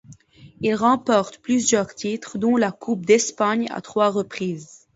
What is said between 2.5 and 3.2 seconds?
la Coupe